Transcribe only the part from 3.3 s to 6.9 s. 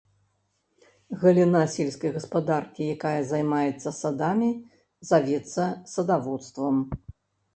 займаецца садамі, завецца садаводствам.